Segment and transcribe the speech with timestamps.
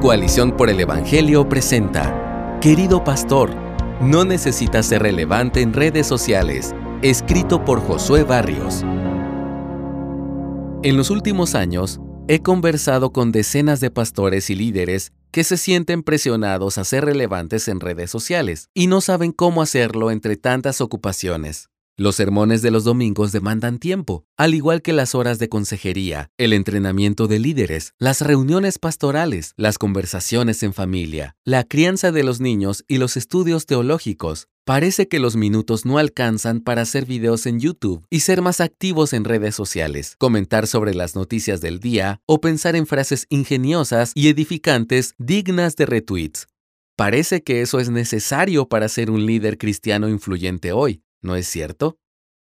[0.00, 3.54] Coalición por el Evangelio presenta, Querido Pastor,
[4.00, 8.82] no necesitas ser relevante en redes sociales, escrito por Josué Barrios.
[10.82, 16.02] En los últimos años, he conversado con decenas de pastores y líderes que se sienten
[16.02, 21.69] presionados a ser relevantes en redes sociales y no saben cómo hacerlo entre tantas ocupaciones.
[22.00, 26.54] Los sermones de los domingos demandan tiempo, al igual que las horas de consejería, el
[26.54, 32.86] entrenamiento de líderes, las reuniones pastorales, las conversaciones en familia, la crianza de los niños
[32.88, 34.48] y los estudios teológicos.
[34.64, 39.12] Parece que los minutos no alcanzan para hacer videos en YouTube y ser más activos
[39.12, 44.28] en redes sociales, comentar sobre las noticias del día o pensar en frases ingeniosas y
[44.28, 46.46] edificantes dignas de retweets.
[46.96, 51.98] Parece que eso es necesario para ser un líder cristiano influyente hoy, ¿no es cierto?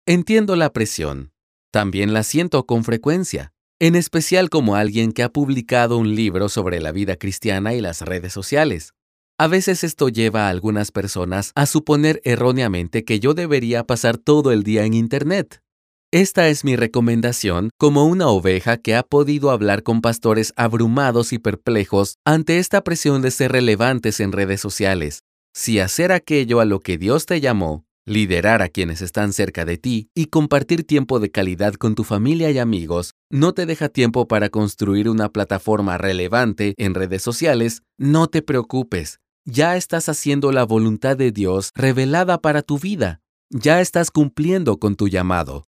[0.06, 1.32] Entiendo la presión.
[1.70, 6.80] También la siento con frecuencia, en especial como alguien que ha publicado un libro sobre
[6.80, 8.94] la vida cristiana y las redes sociales.
[9.38, 14.50] A veces esto lleva a algunas personas a suponer erróneamente que yo debería pasar todo
[14.50, 15.62] el día en Internet.
[16.10, 21.38] Esta es mi recomendación como una oveja que ha podido hablar con pastores abrumados y
[21.38, 25.20] perplejos ante esta presión de ser relevantes en redes sociales.
[25.54, 29.78] Si hacer aquello a lo que Dios te llamó liderar a quienes están cerca de
[29.78, 34.26] ti y compartir tiempo de calidad con tu familia y amigos no te deja tiempo
[34.26, 39.20] para construir una plataforma relevante en redes sociales, no te preocupes.
[39.44, 43.20] Ya estás haciendo la voluntad de Dios revelada para tu vida.
[43.50, 45.68] Ya estás cumpliendo con tu llamado.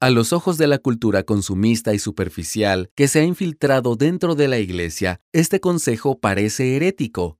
[0.00, 4.46] A los ojos de la cultura consumista y superficial que se ha infiltrado dentro de
[4.46, 7.38] la iglesia, este consejo parece herético.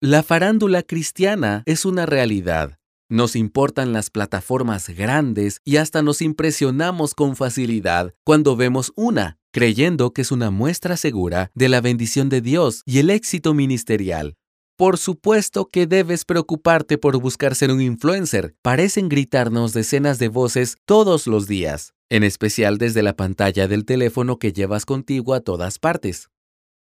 [0.00, 2.80] La farándula cristiana es una realidad,
[3.12, 10.14] nos importan las plataformas grandes y hasta nos impresionamos con facilidad cuando vemos una, creyendo
[10.14, 14.38] que es una muestra segura de la bendición de Dios y el éxito ministerial.
[14.78, 18.56] Por supuesto que debes preocuparte por buscar ser un influencer.
[18.62, 24.38] Parecen gritarnos decenas de voces todos los días, en especial desde la pantalla del teléfono
[24.38, 26.30] que llevas contigo a todas partes.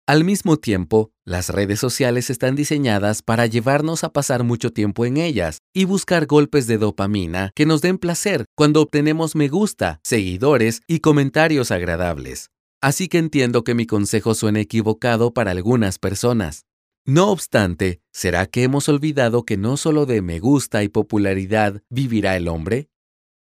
[0.09, 5.17] Al mismo tiempo, las redes sociales están diseñadas para llevarnos a pasar mucho tiempo en
[5.17, 10.81] ellas y buscar golpes de dopamina que nos den placer cuando obtenemos me gusta, seguidores
[10.87, 12.49] y comentarios agradables.
[12.81, 16.65] Así que entiendo que mi consejo suene equivocado para algunas personas.
[17.05, 22.35] No obstante, ¿será que hemos olvidado que no solo de me gusta y popularidad vivirá
[22.35, 22.89] el hombre?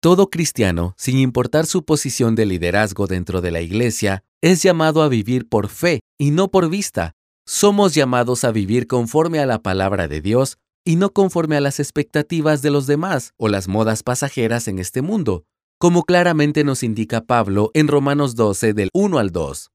[0.00, 5.08] Todo cristiano, sin importar su posición de liderazgo dentro de la iglesia, es llamado a
[5.08, 7.12] vivir por fe y no por vista.
[7.46, 11.80] Somos llamados a vivir conforme a la palabra de Dios y no conforme a las
[11.80, 15.44] expectativas de los demás o las modas pasajeras en este mundo,
[15.78, 19.70] como claramente nos indica Pablo en Romanos 12 del 1 al 2.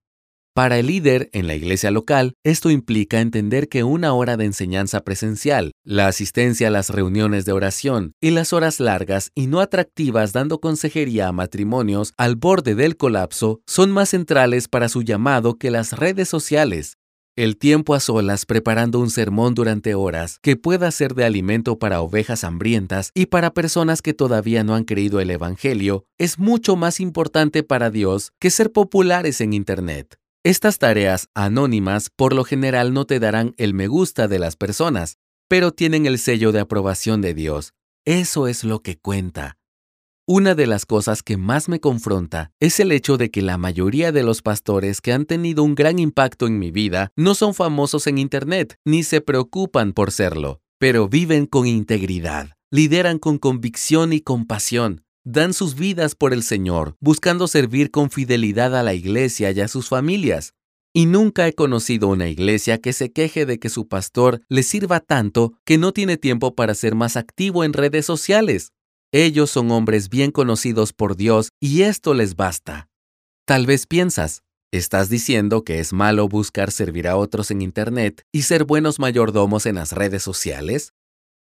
[0.56, 5.02] Para el líder en la iglesia local, esto implica entender que una hora de enseñanza
[5.02, 10.34] presencial, la asistencia a las reuniones de oración y las horas largas y no atractivas
[10.34, 15.72] dando consejería a matrimonios al borde del colapso son más centrales para su llamado que
[15.72, 16.98] las redes sociales.
[17.38, 22.02] El tiempo a solas preparando un sermón durante horas que pueda ser de alimento para
[22.02, 27.00] ovejas hambrientas y para personas que todavía no han creído el Evangelio es mucho más
[27.00, 30.19] importante para Dios que ser populares en Internet.
[30.46, 35.18] Estas tareas anónimas por lo general no te darán el me gusta de las personas,
[35.50, 37.74] pero tienen el sello de aprobación de Dios.
[38.06, 39.58] Eso es lo que cuenta.
[40.26, 44.14] Una de las cosas que más me confronta es el hecho de que la mayoría
[44.14, 48.08] de los pastores que han tenido un gran impacto en mi vida no son famosos
[48.08, 54.22] en Internet, ni se preocupan por serlo, pero viven con integridad, lideran con convicción y
[54.22, 59.60] compasión, dan sus vidas por el Señor, buscando servir con fidelidad a la iglesia y
[59.60, 60.54] a sus familias.
[60.92, 65.00] Y nunca he conocido una iglesia que se queje de que su pastor le sirva
[65.00, 68.72] tanto que no tiene tiempo para ser más activo en redes sociales.
[69.12, 72.90] Ellos son hombres bien conocidos por Dios y esto les basta.
[73.46, 74.42] Tal vez piensas,
[74.72, 79.68] ¿estás diciendo que es malo buscar servir a otros en Internet y ser buenos mayordomos
[79.68, 80.94] en las redes sociales?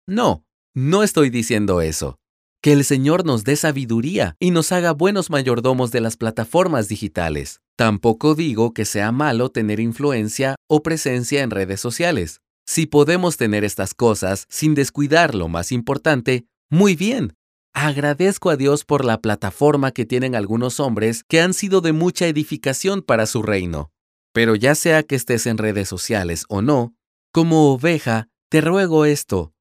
[0.07, 0.45] No,
[0.75, 2.19] no estoy diciendo eso.
[2.63, 7.59] Que el Señor nos dé sabiduría y nos haga buenos mayordomos de las plataformas digitales.
[7.75, 12.39] Tampoco digo que sea malo tener influencia o presencia en redes sociales.
[12.65, 17.33] Si podemos tener estas cosas sin descuidar lo más importante, muy bien.
[17.73, 22.27] Agradezco a Dios por la plataforma que tienen algunos hombres que han sido de mucha
[22.27, 23.91] edificación para su reino.
[24.31, 26.95] Pero ya sea que estés en redes sociales o no,
[27.33, 29.52] como oveja, te ruego esto,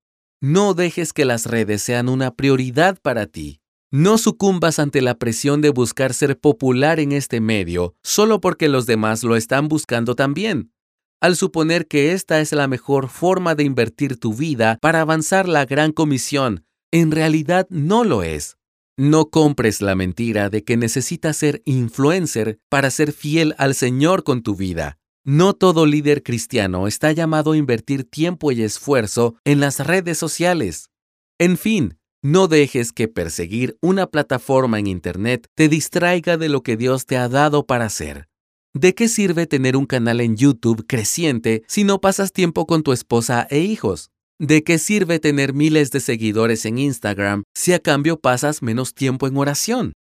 [0.43, 3.61] no dejes que las redes sean una prioridad para ti.
[3.93, 8.85] No sucumbas ante la presión de buscar ser popular en este medio solo porque los
[8.87, 10.73] demás lo están buscando también.
[11.21, 15.65] al suponer que esta es la mejor forma de invertir tu vida para avanzar la
[15.65, 16.65] gran comisión.
[16.91, 18.57] En realidad no lo es.
[18.97, 24.43] No compres la mentira de que necesitas ser influencer para ser fiel al Señor con
[24.43, 24.99] tu vida.
[25.25, 30.91] No todo líder cristiano está llamado a invertir tiempo y esfuerzo en las redes sociales.
[31.39, 36.77] En fin, no dejes que perseguir una plataforma en Internet te distraiga de lo que
[36.77, 38.27] Dios te ha dado para hacer.
[38.75, 42.91] ¿De qué sirve tener un canal en YouTube creciente si no pasas tiempo con tu
[42.91, 44.11] esposa e hijos?
[44.41, 49.29] ¿De qué sirve tener miles de seguidores en Instagram si a cambio pasas menos tiempo
[49.29, 49.93] en oración?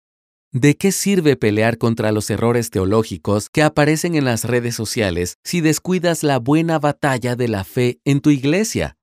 [0.53, 5.61] ¿De qué sirve pelear contra los errores teológicos que aparecen en las redes sociales si
[5.61, 8.97] descuidas la buena batalla de la fe en tu iglesia?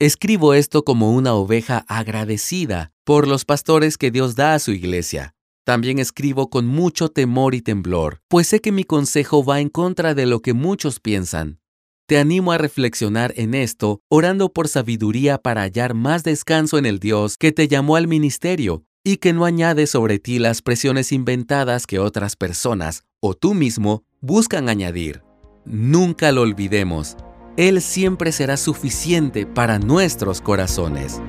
[0.00, 5.36] Escribo esto como una oveja agradecida por los pastores que Dios da a su iglesia.
[5.64, 10.14] También escribo con mucho temor y temblor, pues sé que mi consejo va en contra
[10.14, 11.60] de lo que muchos piensan.
[12.08, 16.98] Te animo a reflexionar en esto, orando por sabiduría para hallar más descanso en el
[16.98, 21.86] Dios que te llamó al ministerio y que no añade sobre ti las presiones inventadas
[21.86, 25.22] que otras personas o tú mismo buscan añadir.
[25.64, 27.16] Nunca lo olvidemos,
[27.56, 31.22] Él siempre será suficiente para nuestros corazones.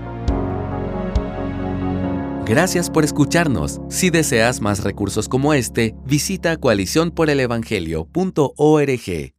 [2.45, 3.79] Gracias por escucharnos.
[3.89, 9.38] Si deseas más recursos como este, visita coaliciónporelevangelio.org.